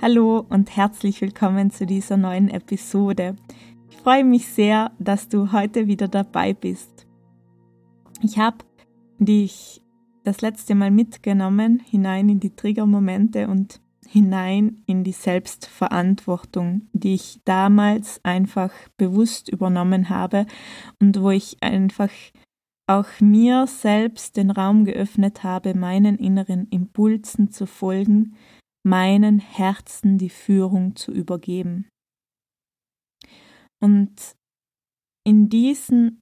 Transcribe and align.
Hallo 0.00 0.44
und 0.48 0.76
herzlich 0.76 1.20
willkommen 1.20 1.70
zu 1.70 1.86
dieser 1.86 2.16
neuen 2.16 2.48
Episode. 2.48 3.36
Ich 3.90 3.96
freue 3.98 4.24
mich 4.24 4.48
sehr, 4.48 4.90
dass 4.98 5.28
du 5.28 5.52
heute 5.52 5.86
wieder 5.86 6.08
dabei 6.08 6.54
bist. 6.54 7.06
Ich 8.22 8.38
habe 8.38 8.58
dich 9.18 9.82
das 10.24 10.40
letzte 10.40 10.74
Mal 10.74 10.90
mitgenommen 10.90 11.80
hinein 11.88 12.28
in 12.28 12.40
die 12.40 12.54
Triggermomente 12.54 13.48
und 13.48 13.80
hinein 14.08 14.82
in 14.86 15.04
die 15.04 15.12
Selbstverantwortung, 15.12 16.88
die 16.92 17.14
ich 17.14 17.40
damals 17.44 18.20
einfach 18.24 18.72
bewusst 18.96 19.48
übernommen 19.48 20.08
habe 20.08 20.46
und 21.00 21.20
wo 21.20 21.30
ich 21.30 21.56
einfach 21.60 22.10
auch 22.86 23.06
mir 23.20 23.66
selbst 23.66 24.36
den 24.36 24.50
Raum 24.50 24.84
geöffnet 24.84 25.44
habe, 25.44 25.74
meinen 25.74 26.16
inneren 26.16 26.66
Impulsen 26.68 27.50
zu 27.50 27.66
folgen, 27.66 28.34
meinen 28.84 29.38
Herzen 29.38 30.18
die 30.18 30.30
Führung 30.30 30.96
zu 30.96 31.12
übergeben. 31.12 31.88
Und 33.80 34.36
in 35.26 35.48
diesen 35.48 36.20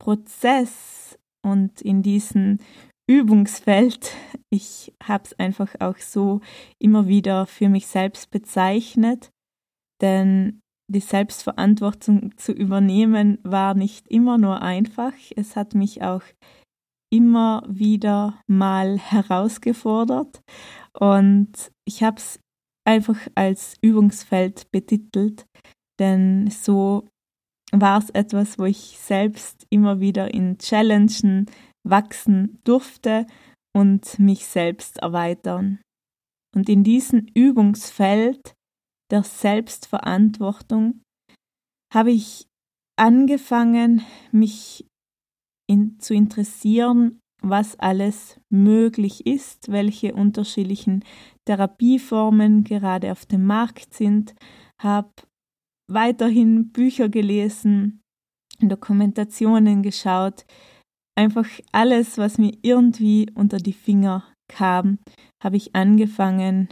Prozess 0.00 1.18
und 1.44 1.80
in 1.80 2.02
diesen 2.02 2.60
Übungsfeld, 3.06 4.12
ich 4.50 4.94
habe 5.02 5.24
es 5.24 5.38
einfach 5.38 5.74
auch 5.80 5.98
so 5.98 6.40
immer 6.78 7.06
wieder 7.06 7.46
für 7.46 7.68
mich 7.68 7.86
selbst 7.86 8.30
bezeichnet, 8.30 9.30
denn 10.00 10.60
die 10.90 11.00
Selbstverantwortung 11.00 12.36
zu 12.36 12.52
übernehmen 12.52 13.38
war 13.42 13.74
nicht 13.74 14.06
immer 14.08 14.36
nur 14.36 14.60
einfach, 14.60 15.12
es 15.34 15.56
hat 15.56 15.74
mich 15.74 16.02
auch 16.02 16.22
immer 17.10 17.62
wieder 17.68 18.40
mal 18.46 18.98
herausgefordert 18.98 20.42
und 20.98 21.70
ich 21.86 22.02
habe 22.02 22.16
es 22.16 22.38
einfach 22.86 23.18
als 23.34 23.76
Übungsfeld 23.80 24.70
betitelt, 24.70 25.46
denn 25.98 26.50
so 26.50 27.08
war 27.72 27.98
es 27.98 28.10
etwas, 28.10 28.58
wo 28.58 28.64
ich 28.64 28.98
selbst 28.98 29.66
immer 29.70 30.00
wieder 30.00 30.32
in 30.32 30.58
Challengen 30.58 31.46
wachsen 31.86 32.60
durfte 32.64 33.26
und 33.74 34.18
mich 34.18 34.46
selbst 34.46 34.98
erweitern. 34.98 35.80
Und 36.54 36.68
in 36.68 36.84
diesem 36.84 37.26
Übungsfeld 37.34 38.54
der 39.10 39.24
Selbstverantwortung 39.24 41.02
habe 41.92 42.12
ich 42.12 42.46
angefangen, 42.96 44.02
mich 44.30 44.86
in, 45.68 45.98
zu 45.98 46.14
interessieren 46.14 47.20
was 47.48 47.78
alles 47.78 48.40
möglich 48.50 49.26
ist, 49.26 49.70
welche 49.70 50.14
unterschiedlichen 50.14 51.04
Therapieformen 51.46 52.64
gerade 52.64 53.12
auf 53.12 53.26
dem 53.26 53.46
Markt 53.46 53.94
sind, 53.94 54.34
habe 54.80 55.10
weiterhin 55.90 56.72
Bücher 56.72 57.08
gelesen, 57.08 58.00
Dokumentationen 58.60 59.82
geschaut, 59.82 60.46
einfach 61.16 61.48
alles, 61.72 62.18
was 62.18 62.38
mir 62.38 62.56
irgendwie 62.62 63.30
unter 63.34 63.58
die 63.58 63.72
Finger 63.72 64.24
kam, 64.48 64.98
habe 65.42 65.56
ich 65.56 65.74
angefangen 65.74 66.68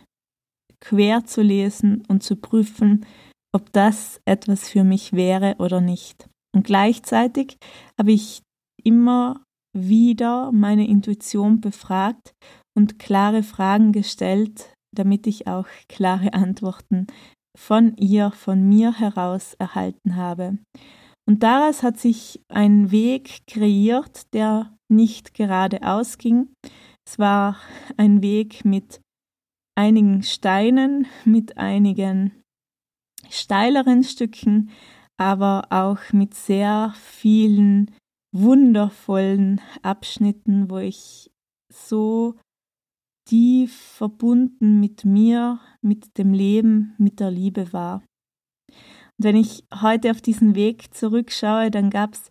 quer 0.80 1.24
zu 1.24 1.42
lesen 1.42 2.04
und 2.08 2.22
zu 2.22 2.36
prüfen, 2.36 3.06
ob 3.54 3.72
das 3.72 4.20
etwas 4.24 4.68
für 4.68 4.84
mich 4.84 5.12
wäre 5.12 5.56
oder 5.58 5.80
nicht. 5.80 6.28
Und 6.54 6.66
gleichzeitig 6.66 7.56
habe 7.98 8.12
ich 8.12 8.42
immer 8.82 9.44
wieder 9.72 10.52
meine 10.52 10.86
Intuition 10.86 11.60
befragt 11.60 12.34
und 12.76 12.98
klare 12.98 13.42
Fragen 13.42 13.92
gestellt, 13.92 14.74
damit 14.94 15.26
ich 15.26 15.46
auch 15.46 15.66
klare 15.88 16.34
Antworten 16.34 17.06
von 17.56 17.96
ihr, 17.96 18.30
von 18.30 18.68
mir 18.68 18.98
heraus 18.98 19.54
erhalten 19.54 20.16
habe. 20.16 20.58
Und 21.28 21.42
daraus 21.42 21.82
hat 21.82 21.98
sich 21.98 22.40
ein 22.48 22.90
Weg 22.90 23.46
kreiert, 23.46 24.32
der 24.34 24.76
nicht 24.90 25.34
geradeaus 25.34 26.18
ging. 26.18 26.54
Es 27.06 27.18
war 27.18 27.56
ein 27.96 28.22
Weg 28.22 28.64
mit 28.64 29.00
einigen 29.74 30.22
Steinen, 30.22 31.06
mit 31.24 31.56
einigen 31.58 32.42
steileren 33.30 34.02
Stücken, 34.02 34.70
aber 35.16 35.66
auch 35.70 36.12
mit 36.12 36.34
sehr 36.34 36.94
vielen 36.96 37.90
wundervollen 38.32 39.60
Abschnitten, 39.82 40.70
wo 40.70 40.78
ich 40.78 41.30
so 41.72 42.36
tief 43.28 43.74
verbunden 43.74 44.80
mit 44.80 45.04
mir, 45.04 45.60
mit 45.80 46.18
dem 46.18 46.32
Leben, 46.32 46.94
mit 46.98 47.20
der 47.20 47.30
Liebe 47.30 47.72
war. 47.72 48.02
Und 48.68 49.24
wenn 49.24 49.36
ich 49.36 49.64
heute 49.80 50.10
auf 50.10 50.20
diesen 50.20 50.54
Weg 50.54 50.94
zurückschaue, 50.94 51.70
dann 51.70 51.90
gab 51.90 52.14
es 52.14 52.30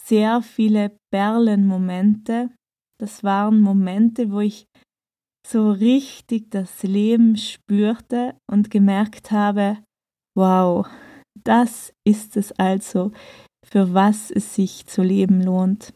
sehr 0.00 0.42
viele 0.42 0.96
Perlenmomente. 1.12 2.50
Das 2.98 3.22
waren 3.22 3.60
Momente, 3.60 4.32
wo 4.32 4.40
ich 4.40 4.66
so 5.46 5.70
richtig 5.70 6.50
das 6.50 6.82
Leben 6.82 7.36
spürte 7.36 8.36
und 8.50 8.70
gemerkt 8.70 9.30
habe, 9.30 9.78
wow, 10.36 10.86
das 11.44 11.92
ist 12.04 12.36
es 12.36 12.52
also, 12.52 13.12
für 13.64 13.94
was 13.94 14.30
es 14.30 14.54
sich 14.54 14.86
zu 14.86 15.02
leben 15.02 15.42
lohnt. 15.42 15.94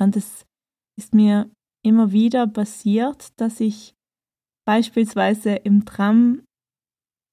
Und 0.00 0.16
es 0.16 0.46
ist 0.98 1.14
mir 1.14 1.50
immer 1.84 2.12
wieder 2.12 2.46
passiert, 2.46 3.28
dass 3.40 3.60
ich 3.60 3.94
beispielsweise 4.66 5.54
im 5.54 5.84
Tram 5.84 6.44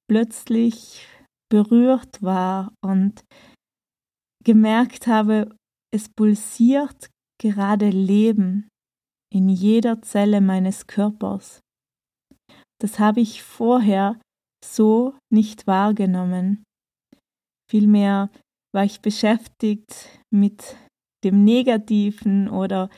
plötzlich 0.09 1.07
berührt 1.49 2.21
war 2.21 2.73
und 2.83 3.23
gemerkt 4.43 5.07
habe, 5.07 5.55
es 5.91 6.09
pulsiert 6.09 7.09
gerade 7.41 7.89
Leben 7.89 8.67
in 9.31 9.49
jeder 9.49 10.01
Zelle 10.01 10.41
meines 10.41 10.87
Körpers. 10.87 11.61
Das 12.81 12.99
habe 12.99 13.21
ich 13.21 13.43
vorher 13.43 14.19
so 14.63 15.17
nicht 15.31 15.67
wahrgenommen. 15.67 16.63
Vielmehr 17.69 18.29
war 18.73 18.83
ich 18.83 19.01
beschäftigt 19.01 20.09
mit 20.29 20.77
dem 21.23 21.43
Negativen 21.43 22.49
oder 22.49 22.89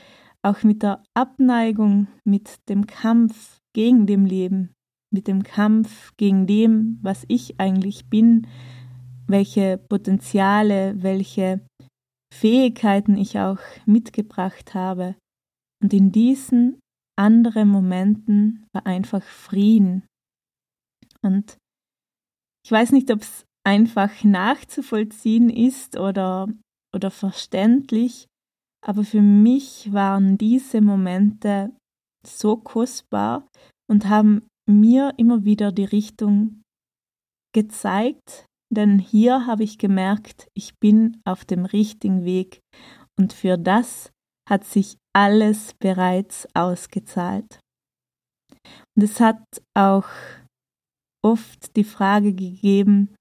auch 0.43 0.63
mit 0.63 0.83
der 0.83 1.03
Abneigung, 1.13 2.07
mit 2.25 2.67
dem 2.69 2.87
Kampf 2.87 3.59
gegen 3.73 4.05
dem 4.05 4.25
Leben, 4.25 4.73
mit 5.13 5.27
dem 5.27 5.43
Kampf 5.43 6.11
gegen 6.17 6.47
dem, 6.47 6.99
was 7.01 7.25
ich 7.27 7.59
eigentlich 7.59 8.09
bin, 8.09 8.47
welche 9.27 9.77
Potenziale, 9.77 11.01
welche 11.01 11.61
Fähigkeiten 12.33 13.17
ich 13.17 13.39
auch 13.39 13.59
mitgebracht 13.85 14.73
habe. 14.73 15.15
Und 15.81 15.93
in 15.93 16.11
diesen 16.11 16.79
anderen 17.17 17.69
Momenten 17.69 18.65
war 18.73 18.85
einfach 18.85 19.23
Frieden. 19.23 20.03
Und 21.21 21.57
ich 22.65 22.71
weiß 22.71 22.91
nicht, 22.91 23.11
ob 23.11 23.21
es 23.21 23.45
einfach 23.63 24.23
nachzuvollziehen 24.23 25.49
ist 25.49 25.97
oder, 25.97 26.47
oder 26.95 27.11
verständlich, 27.11 28.27
aber 28.83 29.03
für 29.03 29.21
mich 29.21 29.93
waren 29.93 30.37
diese 30.37 30.81
Momente 30.81 31.71
so 32.25 32.57
kostbar 32.57 33.47
und 33.89 34.07
haben 34.07 34.47
mir 34.69 35.13
immer 35.17 35.43
wieder 35.43 35.71
die 35.71 35.85
Richtung 35.85 36.61
gezeigt, 37.53 38.45
denn 38.73 38.99
hier 38.99 39.45
habe 39.45 39.63
ich 39.63 39.77
gemerkt, 39.77 40.47
ich 40.53 40.79
bin 40.79 41.21
auf 41.25 41.43
dem 41.45 41.65
richtigen 41.65 42.23
Weg. 42.23 42.61
Und 43.19 43.33
für 43.33 43.57
das 43.57 44.11
hat 44.49 44.63
sich 44.63 44.97
alles 45.13 45.73
bereits 45.79 46.47
ausgezahlt. 46.55 47.59
Und 48.95 49.03
es 49.03 49.19
hat 49.19 49.43
auch 49.77 50.07
oft 51.23 51.75
die 51.75 51.83
Frage 51.83 52.33
gegeben, 52.33 53.13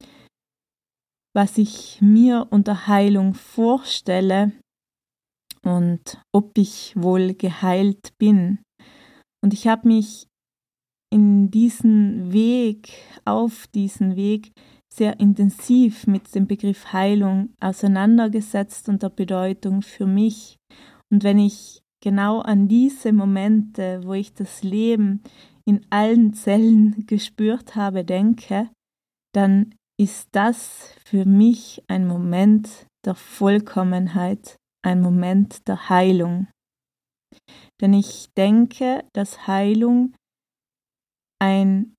was 1.35 1.59
ich 1.59 1.99
mir 2.01 2.47
unter 2.51 2.87
Heilung 2.87 3.35
vorstelle 3.35 4.53
und 5.63 6.21
ob 6.33 6.57
ich 6.57 6.95
wohl 6.97 7.35
geheilt 7.35 8.13
bin. 8.19 8.59
Und 9.43 9.55
ich 9.55 9.69
habe 9.69 9.89
mich 9.89 10.27
in 11.13 11.51
diesen 11.51 12.33
Weg, 12.33 12.93
auf 13.25 13.67
diesen 13.69 14.17
Weg 14.17 14.53
sehr 14.93 15.21
intensiv 15.21 16.07
mit 16.07 16.35
dem 16.35 16.47
Begriff 16.47 16.93
Heilung 16.93 17.51
auseinandergesetzt 17.61 18.89
und 18.89 19.03
der 19.03 19.11
Bedeutung 19.11 19.83
für 19.83 20.07
mich. 20.07 20.57
Und 21.11 21.23
wenn 21.23 21.39
ich 21.39 21.81
genau 22.03 22.41
an 22.41 22.69
diese 22.69 23.13
Momente, 23.13 24.01
wo 24.05 24.15
ich 24.15 24.35
das 24.35 24.63
Leben 24.63 25.23
in 25.65 25.87
allen 25.91 26.33
Zellen 26.33 27.05
gespürt 27.07 27.77
habe, 27.77 28.05
denke, 28.05 28.71
dann 29.33 29.75
ist 30.01 30.29
das 30.33 30.95
für 31.05 31.27
mich 31.27 31.83
ein 31.87 32.07
Moment 32.07 32.87
der 33.05 33.15
Vollkommenheit, 33.15 34.57
ein 34.83 35.03
Moment 35.03 35.69
der 35.69 35.91
Heilung. 35.91 36.49
Denn 37.83 37.93
ich 37.93 38.31
denke, 38.35 39.05
dass 39.13 39.47
Heilung 39.47 40.15
ein 41.39 41.95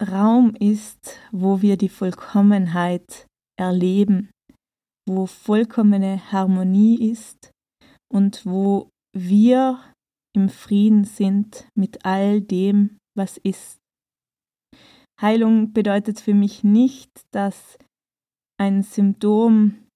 Raum 0.00 0.54
ist, 0.54 1.18
wo 1.32 1.60
wir 1.60 1.76
die 1.76 1.90
Vollkommenheit 1.90 3.26
erleben, 3.58 4.30
wo 5.06 5.26
vollkommene 5.26 6.32
Harmonie 6.32 7.10
ist 7.10 7.50
und 8.10 8.46
wo 8.46 8.88
wir 9.14 9.92
im 10.34 10.48
Frieden 10.48 11.04
sind 11.04 11.68
mit 11.74 12.06
all 12.06 12.40
dem, 12.40 12.96
was 13.14 13.36
ist. 13.36 13.77
Heilung 15.20 15.72
bedeutet 15.72 16.20
für 16.20 16.34
mich 16.34 16.62
nicht, 16.62 17.10
dass 17.32 17.76
ein 18.58 18.82
Symptom 18.82 19.86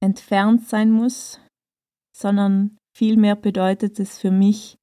entfernt 0.00 0.66
sein 0.68 0.90
muss, 0.90 1.40
sondern 2.14 2.76
vielmehr 2.96 3.36
bedeutet 3.36 3.98
es 3.98 4.18
für 4.18 4.30
mich, 4.30 4.78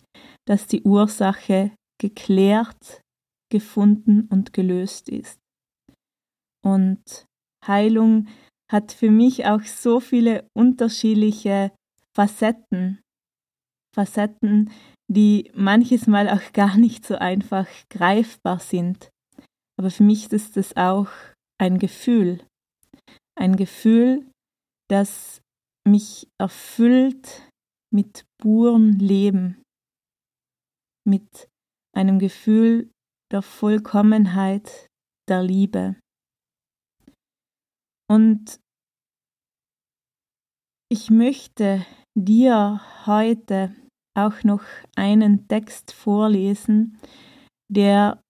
dass 0.46 0.68
die 0.68 0.84
Ursache 0.84 1.72
geklärt, 2.00 3.02
gefunden 3.52 4.28
und 4.30 4.54
gelöst 4.54 5.10
ist. 5.10 5.40
Und 6.64 7.26
Heilung 7.66 8.28
hat 8.72 8.92
für 8.92 9.12
mich 9.12 9.46
auch 9.46 9.62
so 9.62 10.00
viele 10.00 10.48
unterschiedliche 10.56 11.72
Facetten. 12.16 13.02
Facetten, 13.96 14.72
die 15.08 15.52
manches 15.54 16.08
Mal 16.08 16.30
auch 16.30 16.54
gar 16.54 16.78
nicht 16.78 17.06
so 17.06 17.16
einfach 17.16 17.68
greifbar 17.90 18.60
sind. 18.60 19.13
Aber 19.78 19.92
für 19.92 20.04
mich 20.04 20.32
ist 20.32 20.58
es 20.58 20.76
auch 20.76 21.10
ein 21.60 21.80
Gefühl. 21.80 22.46
Ein 23.36 23.56
Gefühl, 23.56 24.30
das 24.90 25.42
mich 25.88 26.28
erfüllt 26.40 27.50
mit 27.92 28.26
purem 28.40 28.92
Leben, 29.00 29.62
mit 31.06 31.50
einem 31.96 32.20
Gefühl 32.20 32.90
der 33.32 33.42
Vollkommenheit, 33.42 34.88
der 35.28 35.44
Liebe. 35.44 35.96
Und 38.10 38.60
ich 40.92 41.10
möchte 41.10 41.86
dir 42.16 42.82
heute 43.06 43.76
auch 44.16 44.44
noch 44.44 44.64
einen 44.96 45.48
Text 45.48 45.92
vorlesen, 45.92 47.00
der 47.72 48.23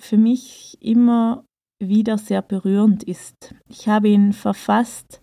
für 0.00 0.16
mich 0.16 0.76
immer 0.80 1.44
wieder 1.82 2.18
sehr 2.18 2.42
berührend 2.42 3.02
ist. 3.02 3.54
Ich 3.68 3.88
habe 3.88 4.08
ihn 4.08 4.32
verfasst, 4.32 5.22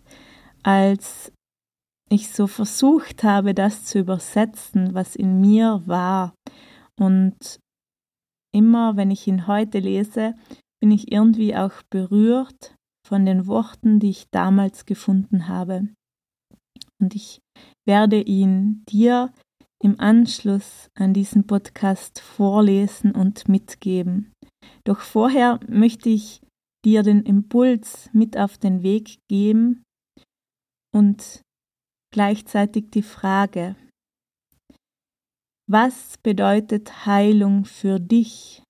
als 0.62 1.32
ich 2.10 2.30
so 2.30 2.46
versucht 2.46 3.24
habe, 3.24 3.54
das 3.54 3.84
zu 3.84 3.98
übersetzen, 3.98 4.94
was 4.94 5.16
in 5.16 5.40
mir 5.40 5.82
war. 5.86 6.34
Und 6.98 7.58
immer, 8.52 8.96
wenn 8.96 9.10
ich 9.10 9.26
ihn 9.26 9.46
heute 9.46 9.80
lese, 9.80 10.34
bin 10.80 10.90
ich 10.90 11.10
irgendwie 11.10 11.56
auch 11.56 11.82
berührt 11.90 12.74
von 13.06 13.26
den 13.26 13.46
Worten, 13.46 13.98
die 13.98 14.10
ich 14.10 14.26
damals 14.30 14.86
gefunden 14.86 15.48
habe. 15.48 15.88
Und 17.00 17.14
ich 17.14 17.40
werde 17.86 18.20
ihn 18.20 18.84
dir 18.88 19.32
im 19.82 19.98
Anschluss 20.00 20.88
an 20.94 21.12
diesen 21.12 21.46
Podcast 21.46 22.20
vorlesen 22.20 23.12
und 23.12 23.48
mitgeben. 23.48 24.32
Doch 24.84 25.00
vorher 25.00 25.60
möchte 25.68 26.08
ich 26.08 26.40
dir 26.84 27.02
den 27.02 27.22
Impuls 27.22 28.10
mit 28.12 28.36
auf 28.36 28.58
den 28.58 28.82
Weg 28.82 29.18
geben 29.28 29.82
und 30.94 31.42
gleichzeitig 32.12 32.90
die 32.90 33.02
Frage, 33.02 33.76
was 35.66 36.18
bedeutet 36.18 37.06
Heilung 37.06 37.64
für 37.64 37.98
dich? 37.98 38.62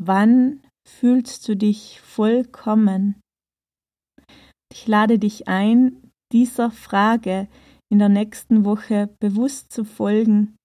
Wann 0.00 0.62
fühlst 0.88 1.48
du 1.48 1.56
dich 1.56 2.00
vollkommen? 2.00 3.20
Ich 4.72 4.86
lade 4.86 5.18
dich 5.18 5.48
ein, 5.48 6.12
dieser 6.32 6.70
Frage 6.70 7.48
in 7.90 7.98
der 7.98 8.08
nächsten 8.08 8.64
Woche 8.64 9.14
bewusst 9.20 9.72
zu 9.72 9.84
folgen 9.84 10.56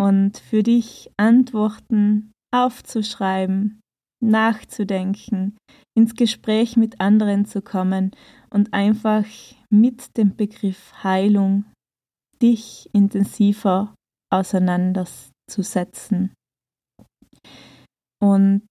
und 0.00 0.38
für 0.38 0.62
dich 0.62 1.10
Antworten 1.18 2.32
aufzuschreiben, 2.54 3.80
nachzudenken, 4.22 5.56
ins 5.96 6.14
Gespräch 6.14 6.76
mit 6.76 7.00
anderen 7.00 7.46
zu 7.46 7.62
kommen 7.62 8.10
und 8.50 8.72
einfach 8.72 9.24
mit 9.70 10.16
dem 10.16 10.36
Begriff 10.36 10.92
Heilung 11.02 11.64
dich 12.42 12.88
intensiver 12.92 13.94
auseinanderzusetzen. 14.32 16.32
Und 18.22 18.68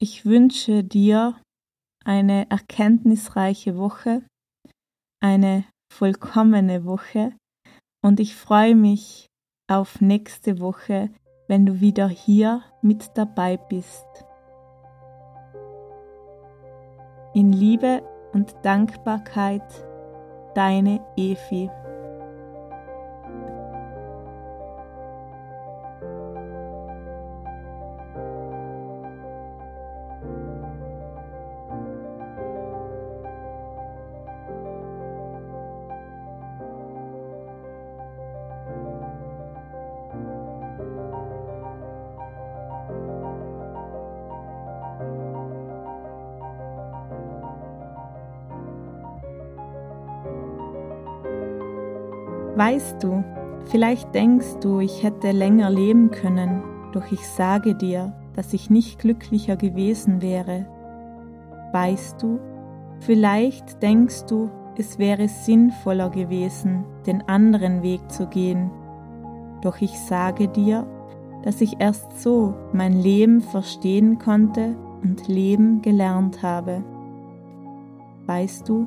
ich 0.00 0.24
wünsche 0.24 0.84
dir 0.84 1.40
eine 2.04 2.48
erkenntnisreiche 2.50 3.76
Woche, 3.76 4.24
eine 5.20 5.64
vollkommene 5.92 6.84
Woche 6.84 7.36
und 8.04 8.20
ich 8.20 8.36
freue 8.36 8.76
mich 8.76 9.26
auf 9.68 10.00
nächste 10.00 10.60
Woche, 10.60 11.10
wenn 11.48 11.66
du 11.66 11.80
wieder 11.80 12.08
hier 12.08 12.62
mit 12.82 13.16
dabei 13.16 13.56
bist. 13.56 14.06
In 17.34 17.52
Liebe 17.52 18.02
und 18.32 18.54
Dankbarkeit, 18.62 19.62
deine 20.54 21.00
Evi. 21.16 21.70
Weißt 52.56 53.02
du, 53.02 53.22
vielleicht 53.66 54.14
denkst 54.14 54.56
du, 54.60 54.80
ich 54.80 55.02
hätte 55.02 55.30
länger 55.30 55.70
leben 55.70 56.10
können, 56.10 56.62
doch 56.92 57.12
ich 57.12 57.26
sage 57.26 57.74
dir, 57.74 58.14
dass 58.34 58.52
ich 58.52 58.70
nicht 58.70 58.98
glücklicher 58.98 59.56
gewesen 59.56 60.22
wäre. 60.22 60.66
Weißt 61.72 62.22
du, 62.22 62.40
Vielleicht 63.00 63.82
denkst 63.82 64.24
du, 64.26 64.50
es 64.76 64.98
wäre 64.98 65.28
sinnvoller 65.28 66.10
gewesen, 66.10 66.84
den 67.06 67.22
anderen 67.28 67.82
Weg 67.82 68.10
zu 68.10 68.26
gehen, 68.26 68.70
doch 69.62 69.80
ich 69.80 69.98
sage 69.98 70.48
dir, 70.48 70.86
dass 71.42 71.60
ich 71.60 71.80
erst 71.80 72.20
so 72.20 72.54
mein 72.72 72.92
Leben 73.00 73.40
verstehen 73.40 74.18
konnte 74.18 74.76
und 75.02 75.28
Leben 75.28 75.82
gelernt 75.82 76.42
habe. 76.42 76.82
Weißt 78.26 78.68
du, 78.68 78.86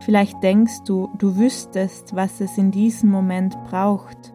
vielleicht 0.00 0.42
denkst 0.42 0.82
du, 0.84 1.08
du 1.18 1.36
wüsstest, 1.36 2.14
was 2.14 2.40
es 2.40 2.58
in 2.58 2.70
diesem 2.70 3.10
Moment 3.10 3.56
braucht, 3.64 4.34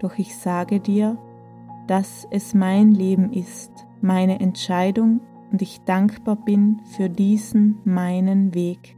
doch 0.00 0.18
ich 0.18 0.36
sage 0.36 0.80
dir, 0.80 1.16
dass 1.86 2.26
es 2.30 2.54
mein 2.54 2.92
Leben 2.92 3.32
ist, 3.32 3.86
meine 4.00 4.40
Entscheidung 4.40 5.20
und 5.50 5.62
ich 5.62 5.80
dankbar 5.82 6.36
bin 6.36 6.80
für 6.96 7.08
diesen 7.08 7.80
meinen 7.84 8.54
Weg. 8.54 8.97